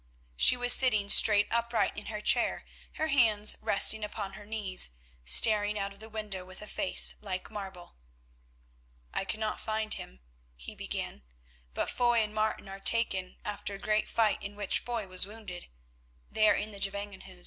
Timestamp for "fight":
14.09-14.41